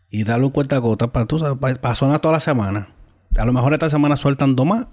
Y 0.09 0.23
darle 0.23 0.45
un 0.45 0.51
cuenta 0.51 0.77
gota 0.77 1.11
para, 1.11 1.25
tú 1.25 1.39
sabes, 1.39 1.57
para, 1.77 1.95
sonar 1.95 2.19
toda 2.19 2.33
la 2.33 2.39
semana. 2.39 2.89
A 3.37 3.45
lo 3.45 3.53
mejor 3.53 3.73
esta 3.73 3.89
semana 3.89 4.15
sueltan 4.15 4.55
dos 4.55 4.65
más. 4.65 4.87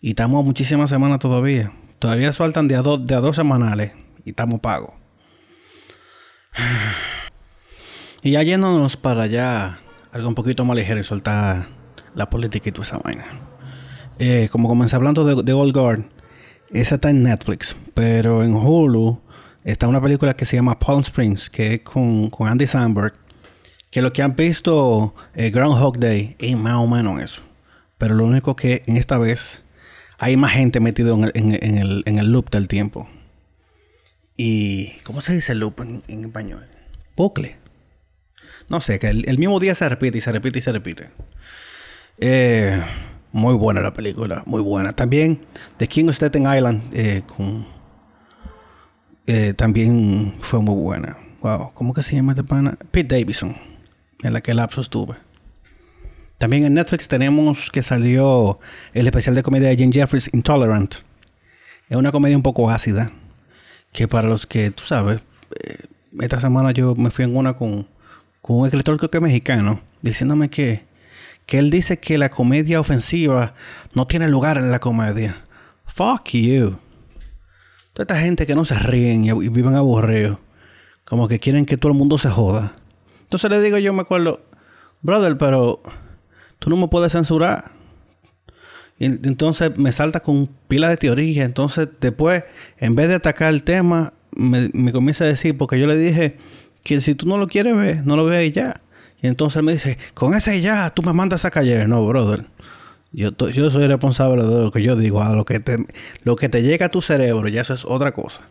Y 0.00 0.10
estamos 0.10 0.44
muchísimas 0.44 0.90
semanas 0.90 1.18
todavía. 1.18 1.72
Todavía 1.98 2.32
sueltan 2.32 2.68
de 2.68 2.76
a, 2.76 2.82
dos, 2.82 3.06
de 3.06 3.14
a 3.14 3.20
dos 3.20 3.36
semanales. 3.36 3.92
Y 4.24 4.30
estamos 4.30 4.60
pagos. 4.60 4.92
Y 8.22 8.32
ya 8.32 8.42
yéndonos 8.42 8.96
para 8.96 9.22
allá, 9.22 9.78
algo 10.10 10.28
un 10.28 10.34
poquito 10.34 10.64
más 10.64 10.76
ligero 10.76 10.98
y 10.98 11.04
soltar 11.04 11.68
la 12.16 12.28
política 12.28 12.70
y 12.70 12.72
toda 12.72 12.84
esa 12.84 12.98
vaina. 12.98 13.24
Eh, 14.18 14.48
como 14.50 14.68
comencé 14.68 14.96
hablando 14.96 15.24
de, 15.24 15.44
de 15.44 15.52
Old 15.52 15.72
Guard, 15.72 16.06
esa 16.70 16.96
está 16.96 17.10
en 17.10 17.22
Netflix, 17.22 17.76
pero 17.94 18.42
en 18.42 18.54
Hulu 18.54 19.20
está 19.62 19.86
una 19.86 20.00
película 20.00 20.34
que 20.34 20.44
se 20.44 20.56
llama 20.56 20.78
Palm 20.78 21.00
Springs, 21.00 21.48
que 21.48 21.74
es 21.74 21.80
con, 21.82 22.30
Andy 22.40 22.66
Samberg, 22.66 23.14
que 23.96 24.02
lo 24.02 24.12
que 24.12 24.20
han 24.20 24.36
visto 24.36 25.14
eh, 25.34 25.48
Groundhog 25.48 25.98
Day 25.98 26.36
es 26.38 26.54
más 26.54 26.74
o 26.74 26.86
menos 26.86 27.18
eso. 27.22 27.40
Pero 27.96 28.14
lo 28.14 28.26
único 28.26 28.54
que 28.54 28.82
en 28.86 28.98
esta 28.98 29.16
vez 29.16 29.64
hay 30.18 30.36
más 30.36 30.52
gente 30.52 30.80
metido 30.80 31.14
en 31.14 31.24
el, 31.54 32.02
en 32.04 32.18
el, 32.18 32.30
loop 32.30 32.50
del 32.50 32.68
tiempo. 32.68 33.08
Y, 34.36 34.98
¿cómo 35.02 35.22
se 35.22 35.32
dice 35.32 35.54
loop 35.54 35.80
en, 35.80 36.02
en 36.08 36.26
español? 36.26 36.66
Bucle. 37.16 37.56
No 38.68 38.82
sé, 38.82 38.98
que 38.98 39.08
el, 39.08 39.38
mismo 39.38 39.58
día 39.60 39.74
se 39.74 39.88
repite 39.88 40.18
y 40.18 40.20
se 40.20 40.30
repite 40.30 40.58
y 40.58 40.62
se 40.62 40.72
repite. 40.72 41.08
Eh, 42.18 42.78
muy 43.32 43.54
buena 43.54 43.80
la 43.80 43.94
película, 43.94 44.42
muy 44.44 44.60
buena. 44.60 44.92
También 44.92 45.40
The 45.78 45.88
King 45.88 46.08
of 46.08 46.16
Staten 46.16 46.42
Island 46.42 46.82
eh, 46.92 47.22
también 49.56 50.34
fue 50.40 50.60
muy 50.60 50.74
buena. 50.74 51.16
Wow, 51.40 51.70
¿cómo 51.72 51.94
que 51.94 52.02
se 52.02 52.14
llama 52.14 52.32
este 52.32 52.44
pana? 52.44 52.76
Pete 52.90 53.18
Davidson, 53.18 53.56
en 54.22 54.32
la 54.32 54.40
que 54.40 54.54
lapso 54.54 54.80
estuve. 54.80 55.16
También 56.38 56.64
en 56.64 56.74
Netflix 56.74 57.08
tenemos 57.08 57.70
que 57.70 57.82
salió 57.82 58.58
el 58.92 59.06
especial 59.06 59.34
de 59.34 59.42
comedia 59.42 59.68
de 59.68 59.76
Jane 59.76 59.92
Jeffries, 59.92 60.30
Intolerant. 60.32 60.96
Es 61.88 61.96
una 61.96 62.12
comedia 62.12 62.36
un 62.36 62.42
poco 62.42 62.68
ácida, 62.70 63.10
que 63.92 64.06
para 64.08 64.28
los 64.28 64.46
que, 64.46 64.70
tú 64.70 64.84
sabes, 64.84 65.20
esta 66.20 66.40
semana 66.40 66.72
yo 66.72 66.94
me 66.94 67.10
fui 67.10 67.24
en 67.24 67.36
una 67.36 67.54
con 67.54 67.86
con 68.46 68.60
un 68.60 68.66
escritor 68.66 68.96
creo 68.96 69.10
que 69.10 69.18
mexicano, 69.18 69.80
diciéndome 70.02 70.48
que, 70.50 70.84
que 71.46 71.58
él 71.58 71.68
dice 71.68 71.98
que 71.98 72.16
la 72.16 72.28
comedia 72.28 72.78
ofensiva 72.78 73.54
no 73.92 74.06
tiene 74.06 74.28
lugar 74.28 74.56
en 74.56 74.70
la 74.70 74.78
comedia. 74.78 75.44
Fuck 75.84 76.28
you. 76.28 76.78
Toda 77.92 78.02
esta 78.04 78.20
gente 78.20 78.46
que 78.46 78.54
no 78.54 78.64
se 78.64 78.78
ríen 78.78 79.24
y, 79.24 79.32
viven 79.48 79.74
aburridos, 79.74 80.38
como 81.04 81.26
que 81.26 81.40
quieren 81.40 81.66
que 81.66 81.76
todo 81.76 81.90
el 81.90 81.98
mundo 81.98 82.18
se 82.18 82.30
joda. 82.30 82.76
Entonces 83.36 83.50
le 83.50 83.62
digo 83.62 83.76
yo, 83.76 83.92
me 83.92 84.00
acuerdo, 84.00 84.40
brother, 85.02 85.36
pero 85.36 85.82
tú 86.58 86.70
no 86.70 86.76
me 86.78 86.88
puedes 86.88 87.12
censurar. 87.12 87.70
Entonces 88.98 89.76
me 89.76 89.92
salta 89.92 90.20
con 90.20 90.46
pila 90.68 90.88
de 90.88 90.96
teoría. 90.96 91.44
Entonces 91.44 91.86
después, 92.00 92.44
en 92.78 92.94
vez 92.94 93.08
de 93.08 93.16
atacar 93.16 93.52
el 93.52 93.62
tema, 93.62 94.14
me, 94.34 94.90
comienza 94.90 95.24
a 95.24 95.26
decir, 95.26 95.54
porque 95.58 95.78
yo 95.78 95.86
le 95.86 95.98
dije 95.98 96.38
que 96.82 97.02
si 97.02 97.14
tú 97.14 97.26
no 97.26 97.36
lo 97.36 97.46
quieres 97.46 97.76
ver, 97.76 98.06
no 98.06 98.16
lo 98.16 98.24
veas 98.24 98.44
y 98.44 98.52
ya. 98.52 98.80
Y 99.20 99.26
entonces 99.26 99.62
me 99.62 99.72
dice, 99.72 99.98
con 100.14 100.32
ese 100.32 100.62
ya, 100.62 100.88
tú 100.88 101.02
me 101.02 101.12
mandas 101.12 101.44
a 101.44 101.50
calle. 101.50 101.86
No, 101.86 102.06
brother. 102.06 102.46
Yo, 103.12 103.36
yo 103.36 103.70
soy 103.70 103.86
responsable 103.86 104.44
de 104.44 104.62
lo 104.62 104.72
que 104.72 104.82
yo 104.82 104.96
digo, 104.96 105.20
a 105.20 105.34
lo 105.34 105.44
que 105.44 105.60
te, 105.60 105.76
lo 106.22 106.36
que 106.36 106.48
te 106.48 106.62
llega 106.62 106.86
a 106.86 106.90
tu 106.90 107.02
cerebro, 107.02 107.48
ya 107.48 107.60
eso 107.60 107.74
es 107.74 107.84
otra 107.84 108.12
cosa. 108.12 108.48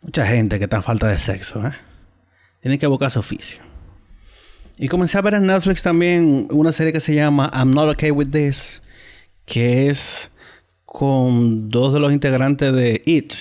mucha 0.00 0.24
gente 0.24 0.56
que 0.56 0.64
está 0.64 0.78
en 0.78 0.82
falta 0.82 1.06
de 1.06 1.18
sexo, 1.18 1.66
¿eh? 1.66 1.89
Tiene 2.60 2.78
que 2.78 2.86
buscar 2.86 3.10
su 3.10 3.18
oficio. 3.18 3.62
Y 4.78 4.88
comencé 4.88 5.18
a 5.18 5.22
ver 5.22 5.34
en 5.34 5.46
Netflix 5.46 5.82
también 5.82 6.48
una 6.50 6.72
serie 6.72 6.92
que 6.92 7.00
se 7.00 7.14
llama 7.14 7.50
I'm 7.52 7.72
Not 7.72 7.90
Okay 7.90 8.10
With 8.10 8.30
This, 8.30 8.80
que 9.44 9.88
es 9.88 10.30
con 10.86 11.68
dos 11.68 11.92
de 11.92 12.00
los 12.00 12.12
integrantes 12.12 12.72
de 12.72 13.02
It, 13.04 13.34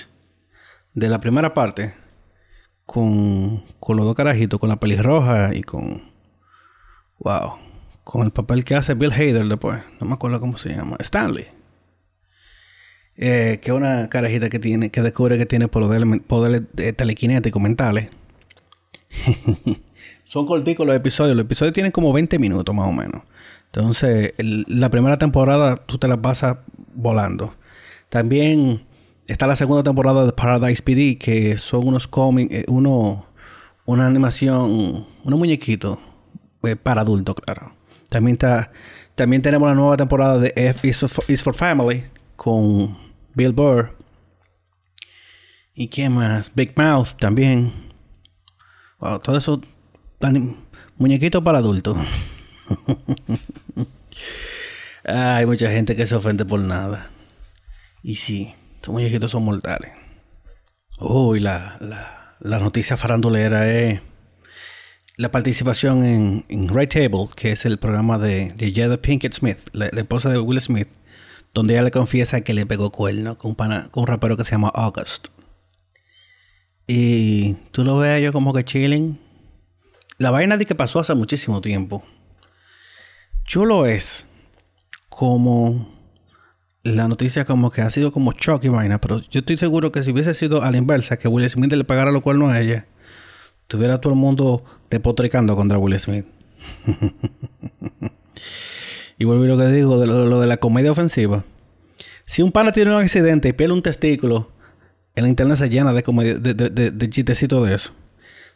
de 0.94 1.08
la 1.08 1.20
primera 1.20 1.54
parte, 1.54 1.94
con, 2.86 3.64
con 3.80 3.96
los 3.96 4.06
dos 4.06 4.16
carajitos, 4.16 4.60
con 4.60 4.68
la 4.68 4.80
pelirroja 4.80 5.56
y 5.56 5.64
con. 5.64 6.12
Wow. 7.20 7.58
Con 8.04 8.24
el 8.26 8.32
papel 8.32 8.64
que 8.64 8.76
hace 8.76 8.94
Bill 8.94 9.14
Hader 9.14 9.46
después. 9.46 9.82
No 10.02 10.08
me 10.08 10.14
acuerdo 10.16 10.40
cómo 10.40 10.58
se 10.58 10.70
llama. 10.70 10.98
Stanley. 11.00 11.48
Eh, 13.16 13.60
que 13.62 13.72
es 13.72 13.78
una 13.78 14.10
carajita 14.10 14.50
que 14.50 14.60
tiene, 14.60 14.92
que 14.92 15.02
descubre 15.02 15.38
que 15.38 15.46
tiene 15.46 15.68
poderes, 15.68 16.22
poderes 16.28 16.64
telequinéticos 16.96 17.62
mentales. 17.62 18.10
Son 20.26 20.46
corticos 20.46 20.86
los 20.86 20.96
episodios. 20.96 21.36
Los 21.36 21.46
episodios 21.46 21.74
tienen 21.74 21.92
como 21.92 22.14
20 22.14 22.38
minutos 22.40 22.74
más 22.76 22.88
o 22.88 22.92
menos. 22.92 23.24
Entonces, 23.66 24.34
la 24.38 24.90
primera 24.90 25.18
temporada 25.18 25.76
tú 25.76 25.98
te 25.98 26.08
la 26.08 26.22
pasas 26.22 26.58
volando. 26.94 27.56
También 28.10 28.84
está 29.28 29.48
la 29.48 29.56
segunda 29.56 29.84
temporada 29.84 30.26
de 30.26 30.32
Paradise 30.32 30.82
PD, 30.82 31.18
que 31.18 31.58
son 31.58 31.88
unos 31.88 32.08
cómics, 32.08 32.54
eh, 32.54 32.66
uno, 32.68 33.28
una 33.86 34.08
animación, 34.08 35.08
unos 35.24 35.40
muñequitos 35.40 36.00
eh, 36.64 36.76
para 36.76 37.02
adultos, 37.02 37.36
claro. 37.36 37.74
También 38.10 38.34
está, 38.34 38.72
también 39.16 39.42
tenemos 39.42 39.70
la 39.70 39.76
nueva 39.76 39.98
temporada 39.98 40.40
de 40.40 40.54
F 40.56 40.88
is 40.88 41.44
for, 41.44 41.54
Family 41.54 42.04
con 42.36 42.98
Bill 43.36 43.54
Burr. 43.54 43.96
¿Y 45.76 45.88
qué 45.88 46.10
más? 46.10 46.52
Big 46.54 46.74
Mouth 46.76 47.10
también. 47.20 47.88
Wow, 49.00 49.20
todo 49.20 49.38
eso 49.38 49.62
muñequitos 50.98 51.44
para 51.44 51.60
adultos. 51.60 51.98
Hay 55.06 55.46
mucha 55.46 55.72
gente 55.72 55.96
que 55.96 56.06
se 56.06 56.15
ofende 56.15 56.46
por 56.46 56.60
nada. 56.60 57.10
Y 58.03 58.18
sí. 58.18 58.53
Estos 58.75 58.94
muñequitos 58.94 59.32
son 59.32 59.44
mortales. 59.44 59.91
Uy, 61.00 61.39
la, 61.39 61.77
la, 61.79 62.20
la 62.39 62.60
noticia 62.60 62.96
farandulera 62.96 63.70
es 63.72 64.01
la 65.18 65.32
participación 65.32 66.06
en, 66.06 66.46
en 66.48 66.74
Right 66.74 66.94
Table, 66.94 67.27
que 67.36 67.51
es 67.51 67.65
el 67.65 67.77
programa 67.77 68.18
de, 68.18 68.53
de 68.53 68.74
Jada 68.74 69.01
Pinkett 69.01 69.34
Smith, 69.34 69.58
la, 69.74 69.88
esposa 69.88 70.29
de 70.29 70.39
Will 70.39 70.62
Smith, 70.62 70.88
donde 71.53 71.74
ella 71.74 71.84
le 71.84 71.91
confiesa 71.91 72.39
que 72.39 72.53
le 72.53 72.65
pegó 72.65 72.91
cuerno 72.91 73.38
con, 73.38 73.53
con 73.53 73.89
un 73.96 74.08
rapero 74.08 74.38
que 74.38 74.46
se 74.46 74.51
llama 74.51 74.70
August. 74.70 75.27
Y 76.91 77.53
tú 77.72 77.84
lo 77.84 78.00
ves 78.00 78.24
yo 78.24 78.34
como 78.34 78.51
que 78.51 78.65
chilling. 78.65 79.19
La 80.17 80.31
vaina 80.31 80.58
de 80.58 80.65
que 80.65 80.74
pasó 80.74 81.00
hace 81.00 81.13
muchísimo 81.13 81.62
tiempo. 81.62 82.03
Chulo 83.43 83.86
es 83.86 84.25
como 85.08 85.88
la 86.81 87.08
noticia 87.08 87.46
como 87.46 87.69
que 87.69 87.81
ha 87.81 87.91
sido 87.91 88.12
como 88.12 88.31
shock 88.31 88.63
y 88.63 88.69
vaina, 88.69 89.00
pero 89.00 89.19
yo 89.19 89.41
estoy 89.41 89.58
seguro 89.58 89.91
que 89.91 90.01
si 90.01 90.10
hubiese 90.10 90.34
sido 90.34 90.63
a 90.63 90.72
la 90.72 90.77
inversa, 90.77 91.19
que 91.19 91.27
Will 91.27 91.48
Smith 91.48 91.72
le 91.74 91.84
pagara 91.84 92.12
los 92.12 92.24
cuernos 92.24 92.51
a 92.51 92.60
ella, 92.60 92.88
tuviera 93.67 94.01
todo 94.01 94.13
el 94.13 94.19
mundo 94.19 94.65
depotricando 94.89 95.55
contra 95.55 95.77
Will 95.77 96.00
Smith. 96.00 96.25
y 99.19 99.25
vuelvo 99.25 99.43
a 99.43 99.48
lo 99.48 99.58
que 99.60 99.67
digo 99.67 100.00
de 100.00 100.08
lo, 100.08 100.39
de 100.39 100.48
la 100.48 100.58
comedia 100.58 100.91
ofensiva. 100.91 101.43
Si 102.25 102.41
un 102.41 102.51
pana 102.51 102.72
tiene 102.72 102.96
un 102.96 103.00
accidente 103.00 103.50
y 103.50 103.53
pierde 103.53 103.75
un 103.75 103.84
testículo, 103.84 104.50
en 105.16 105.24
la 105.24 105.30
internet 105.30 105.58
se 105.58 105.70
llena 105.70 105.94
de, 105.94 106.01
de, 106.01 106.54
de, 106.54 106.92
de, 106.92 107.10
chistecitos 107.10 107.68
de 107.68 107.75
eso. 107.75 107.94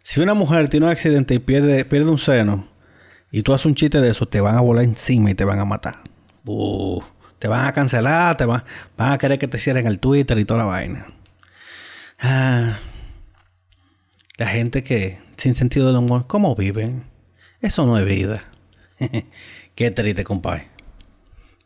Si 0.02 0.20
una 0.20 0.34
mujer 0.34 0.70
tiene 0.70 0.86
un 0.86 0.92
accidente 0.92 1.34
y 1.34 1.40
pierde, 1.40 2.10
un 2.10 2.18
seno, 2.18 2.68
y 3.32 3.42
tú 3.42 3.54
haces 3.54 3.66
un 3.66 3.76
chiste 3.76 4.00
de 4.02 4.10
eso, 4.10 4.28
te 4.28 4.42
van 4.42 4.56
a 4.56 4.62
volar 4.62 4.84
encima 4.84 5.32
y 5.32 5.36
te 5.36 5.46
van 5.46 5.60
a 5.60 5.66
matar. 5.66 6.02
Te 7.40 7.48
van 7.48 7.66
a 7.66 7.74
cancelar, 7.74 8.38
te 8.38 8.46
van, 8.46 8.64
van 8.98 9.12
a 9.14 9.18
querer 9.18 9.40
que 9.40 9.48
te 9.48 9.58
cierren 9.58 9.88
el 9.88 10.00
Twitter 10.00 10.38
y 10.38 10.46
toda 10.46 10.60
la 10.60 10.66
vaina. 10.66 11.08
Ah, 12.20 12.80
la 14.38 14.48
gente 14.48 14.84
que 14.84 15.20
sin 15.38 15.56
sentido 15.56 15.88
del 15.88 15.98
humor, 15.98 16.28
¿cómo 16.28 16.56
viven? 16.56 17.04
Eso 17.62 17.86
no 17.86 17.98
es 17.98 18.06
vida. 18.06 18.44
Qué 19.76 19.92
triste, 19.92 20.24
compadre. 20.24 20.73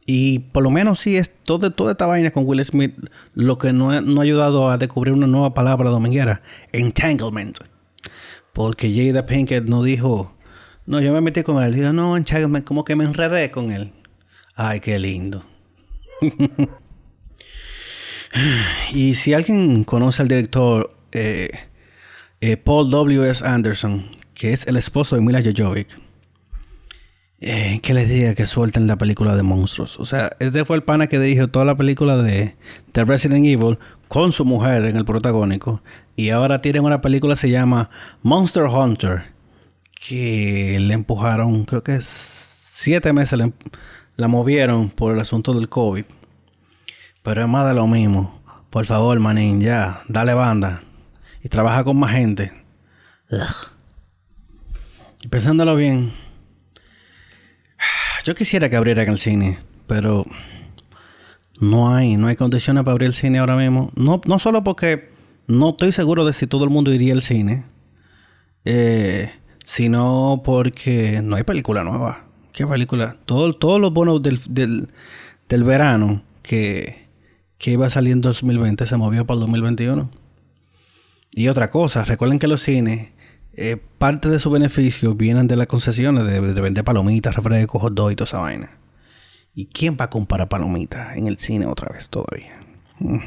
Y 0.10 0.40
por 0.40 0.64
lo 0.64 0.72
menos 0.72 1.02
sí 1.02 1.18
es 1.18 1.30
todo, 1.44 1.72
toda 1.72 1.92
esta 1.92 2.06
vaina 2.06 2.32
con 2.32 2.48
Will 2.48 2.64
Smith 2.64 2.96
lo 3.34 3.58
que 3.58 3.74
no, 3.74 4.02
no, 4.02 4.22
ha 4.22 4.24
ayudado 4.24 4.70
a 4.70 4.78
descubrir 4.78 5.14
una 5.14 5.28
nueva 5.28 5.54
palabra 5.54 5.90
dominguera. 5.90 6.42
Entanglement. 6.72 7.58
Porque 8.54 8.92
Jada 8.92 9.26
Pinkett 9.26 9.66
no 9.66 9.84
dijo... 9.84 10.34
No, 10.86 11.02
yo 11.02 11.12
me 11.12 11.20
metí 11.20 11.44
con 11.44 11.62
él. 11.62 11.74
Dijo, 11.74 11.92
no, 11.92 12.16
entanglement, 12.16 12.66
como 12.66 12.86
que 12.86 12.96
me 12.96 13.04
enredé 13.04 13.52
con 13.52 13.70
él. 13.70 13.92
Ay, 14.56 14.80
qué 14.80 14.98
lindo. 14.98 15.44
y 18.94 19.16
si 19.16 19.34
alguien 19.34 19.84
conoce 19.84 20.22
al 20.22 20.30
director 20.30 20.96
eh, 21.12 21.50
eh, 22.40 22.56
Paul 22.56 22.90
W.S. 22.90 23.46
Anderson, 23.46 24.10
que 24.34 24.54
es 24.54 24.66
el 24.68 24.78
esposo 24.78 25.18
de 25.18 25.22
Mila 25.22 25.44
Jojovic, 25.44 26.00
eh, 27.40 27.82
que 27.84 27.94
les 27.94 28.10
diga 28.10 28.34
que 28.34 28.48
suelten 28.48 28.88
la 28.88 28.98
película 28.98 29.36
de 29.36 29.44
monstruos. 29.44 30.00
O 30.00 30.06
sea, 30.06 30.32
este 30.40 30.66
fue 30.66 30.76
el 30.76 30.84
pana 30.84 31.08
que 31.08 31.20
dirigió 31.20 31.48
toda 31.48 31.66
la 31.66 31.76
película 31.76 32.18
de, 32.18 32.56
de 32.94 33.04
Resident 33.04 33.46
Evil 33.46 33.78
con 34.08 34.32
su 34.32 34.44
mujer 34.44 34.86
en 34.86 34.98
el 34.98 35.06
protagónico. 35.06 35.82
Y 36.16 36.32
ahora 36.32 36.62
tienen 36.62 36.84
una 36.84 37.02
película 37.02 37.36
que 37.36 37.42
se 37.42 37.50
llama 37.52 37.90
Monster 38.24 38.64
Hunter. 38.64 39.36
Que 40.00 40.78
le 40.80 40.94
empujaron, 40.94 41.66
creo 41.66 41.84
que 41.84 42.00
siete 42.02 43.14
meses 43.14 43.40
la 44.16 44.28
movieron 44.28 44.90
por 44.90 45.14
el 45.14 45.20
asunto 45.20 45.54
del 45.54 45.70
COVID. 45.70 46.06
Pero 47.24 47.42
es 47.42 47.48
más 47.48 47.68
de 47.68 47.76
lo 47.76 47.88
mismo. 47.88 48.42
Por 48.70 48.86
favor, 48.86 49.20
manín, 49.20 49.62
ya, 49.62 50.02
dale 50.08 50.34
banda. 50.34 50.82
Y 51.44 51.50
trabaja 51.50 51.84
con 51.84 51.98
más 51.98 52.12
gente. 52.12 52.52
Y 55.22 55.28
pensándolo 55.28 55.76
bien 55.76 56.27
yo 58.28 58.36
quisiera 58.36 58.70
que 58.70 58.76
abrieran 58.76 59.08
el 59.08 59.20
cine, 59.20 59.60
pero 59.88 60.26
no 61.62 61.96
hay, 61.96 62.18
no 62.18 62.28
hay 62.28 62.36
condiciones 62.36 62.84
para 62.84 62.92
abrir 62.92 63.08
el 63.08 63.14
cine 63.14 63.40
ahora 63.40 63.56
mismo. 63.56 63.90
No, 63.96 64.20
no 64.26 64.38
solo 64.38 64.66
porque 64.66 65.12
no 65.48 65.70
estoy 65.70 65.94
seguro 65.94 66.26
de 66.26 66.34
si 66.34 66.46
todo 66.46 66.66
el 66.66 66.70
mundo 66.70 66.92
iría 66.92 67.14
al 67.14 67.22
cine, 67.22 67.64
eh, 68.66 69.32
sino 69.64 70.42
porque 70.44 71.22
no 71.24 71.38
hay 71.38 71.44
película 71.44 71.86
nueva. 71.86 72.26
¿Qué 72.52 72.68
película? 72.68 73.16
Todo, 73.26 73.54
todos 73.54 73.80
los 73.80 73.94
bonos 73.94 74.22
del, 74.22 74.42
del, 74.50 75.64
verano 75.64 76.22
que, 76.44 77.08
que 77.58 77.72
iba 77.72 77.88
a 77.88 77.90
salir 77.90 78.12
en 78.12 78.20
2020 78.20 78.86
se 78.86 78.98
movió 78.98 79.26
para 79.26 79.36
el 79.36 79.42
2021. 79.42 80.10
Y 81.34 81.48
otra 81.48 81.70
cosa, 81.70 82.04
recuerden 82.04 82.40
que 82.40 82.48
los 82.48 82.62
cines 82.62 83.12
eh, 83.58 83.78
parte 83.98 84.30
de 84.30 84.38
sus 84.38 84.54
beneficios 84.54 85.18
vienen 85.18 85.48
de 85.48 85.56
las 85.56 85.66
concesiones 85.66 86.26
de, 86.26 86.40
vender 86.40 86.84
palomitas, 86.84 87.36
refrescos, 87.36 87.82
hot 87.82 87.92
y 87.92 88.16
toda 88.16 88.26
esa 88.26 88.38
vaina. 88.38 88.78
¿Y 89.56 89.66
quién 89.66 89.98
va 90.00 90.06
a 90.06 90.10
comprar 90.12 90.48
palomitas 90.48 91.18
en 91.18 91.26
el 91.26 91.40
cine 91.40 91.66
otra 91.66 91.90
vez 91.92 92.08
todavía? 92.08 92.60
Mm. 93.00 93.18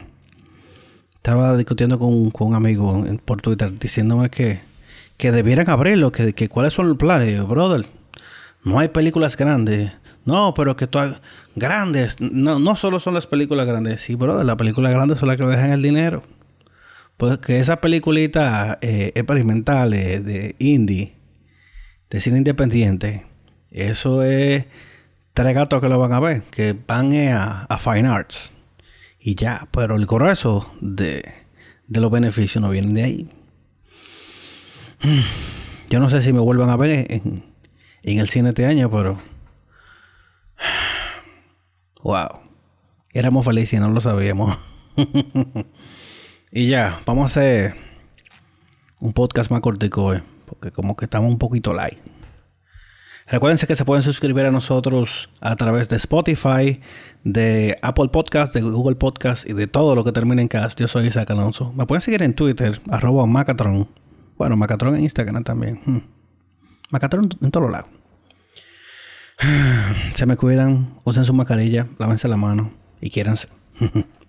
Estaba 1.17 1.57
discutiendo 1.57 1.99
con, 1.99 2.31
un 2.33 2.55
amigo 2.55 3.05
por 3.25 3.43
Twitter 3.43 3.77
diciéndome 3.77 4.31
que, 4.31 4.61
que 5.17 5.33
debieran 5.33 5.69
abrirlo, 5.69 6.13
que, 6.13 6.33
que 6.33 6.49
cuáles 6.49 6.75
son 6.75 6.89
los 6.89 6.97
planes. 6.97 7.45
Brother, 7.47 7.85
no 8.63 8.79
hay 8.79 8.89
películas 8.89 9.37
grandes. 9.37 9.93
No, 10.25 10.55
pero 10.55 10.77
que 10.77 10.87
todas 10.87 11.21
grandes. 11.57 12.21
No, 12.21 12.61
no 12.61 12.77
solo 12.77 13.01
son 13.01 13.15
las 13.15 13.27
películas 13.27 13.67
grandes. 13.67 14.01
Sí, 14.01 14.15
brother, 14.15 14.47
las 14.47 14.57
películas 14.57 14.93
grandes 14.93 15.19
son 15.19 15.29
las 15.29 15.37
que 15.37 15.45
dejan 15.45 15.73
el 15.73 15.83
dinero. 15.83 16.23
Pues 17.21 17.37
que 17.37 17.61
esa 17.61 17.83
peliculita 17.83 18.79
eh, 18.81 19.13
experimental 19.15 19.91
de 19.91 20.57
indie, 20.59 21.13
de 22.09 22.19
cine 22.19 22.39
independiente, 22.39 23.27
eso 23.71 24.23
es 24.23 24.65
tres 25.35 25.55
gatos 25.55 25.83
que 25.83 25.91
lo 25.91 25.99
van 25.99 26.15
a 26.15 26.21
ver, 26.21 26.45
que 26.45 26.75
van 26.87 27.13
a, 27.29 27.79
Fine 27.79 28.09
Arts. 28.09 28.55
Y 29.19 29.35
ya, 29.35 29.69
pero 29.71 29.97
el 29.97 30.07
grueso 30.07 30.73
de, 30.81 31.23
de 31.87 32.01
los 32.01 32.11
beneficios 32.11 32.63
no 32.63 32.71
vienen 32.71 32.95
de 32.95 33.05
ahí. 33.05 33.31
Yo 35.91 36.01
no 36.01 36.09
sé 36.09 36.23
si 36.23 36.33
me 36.33 36.41
vuelvan 36.41 36.71
a 36.71 36.77
ver 36.77 37.07
en, 37.13 37.45
en 38.03 38.19
el 38.19 38.31
cine 38.31 38.49
este 38.49 38.65
año, 38.65 38.91
pero. 38.91 39.21
Wow. 42.03 42.41
Éramos 43.13 43.45
felices 43.45 43.75
y 43.75 43.77
no 43.79 43.91
lo 43.91 44.01
sabíamos. 44.01 44.57
Y 46.53 46.67
ya, 46.67 47.01
vamos 47.07 47.23
a 47.23 47.27
hacer 47.27 47.77
un 48.99 49.13
podcast 49.13 49.53
más 49.53 49.61
cortico, 49.61 50.13
eh, 50.15 50.25
porque 50.47 50.73
como 50.73 50.97
que 50.97 51.05
estamos 51.05 51.31
un 51.31 51.39
poquito 51.39 51.73
light. 51.73 51.99
Recuérdense 53.29 53.69
que 53.69 53.77
se 53.77 53.85
pueden 53.85 54.03
suscribir 54.03 54.47
a 54.47 54.51
nosotros 54.51 55.31
a 55.41 55.55
través 55.55 55.89
de 55.89 55.97
Spotify, 55.97 56.81
de 57.23 57.79
Apple 57.83 58.09
Podcast, 58.09 58.53
de 58.53 58.63
Google 58.63 58.97
Podcast 58.97 59.49
y 59.49 59.53
de 59.53 59.69
todo 59.69 59.95
lo 59.95 60.03
que 60.03 60.11
termine 60.11 60.43
en 60.43 60.49
cast. 60.49 60.81
Yo 60.81 60.89
soy 60.89 61.07
Isaac 61.07 61.31
Alonso. 61.31 61.73
Me 61.75 61.87
pueden 61.87 62.01
seguir 62.01 62.21
en 62.25 62.35
Twitter, 62.35 62.83
arroba 62.91 63.27
Macatron. 63.27 63.89
Bueno, 64.37 64.57
Macatron 64.57 64.97
en 64.97 65.03
Instagram 65.03 65.45
también. 65.45 65.81
Hmm. 65.85 65.99
Macatron 66.91 67.29
en 67.41 67.51
todos 67.53 67.71
lados. 67.71 67.89
Se 70.15 70.27
me 70.27 70.37
cuidan, 70.37 70.95
usen 71.05 71.25
su 71.25 71.33
mascarilla, 71.33 71.87
lávense 72.01 72.27
la 72.27 72.37
mano 72.37 72.73
y 73.01 73.11
quiéranse. 73.11 73.47